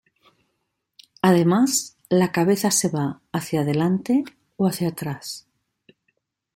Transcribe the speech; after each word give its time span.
Además, 1.21 1.95
la 2.09 2.31
cabeza 2.31 2.71
se 2.71 2.89
va 2.89 3.21
hacia 3.31 3.63
delante 3.63 4.23
o 4.57 4.65
hacia 4.65 4.87
atrás. 4.87 5.47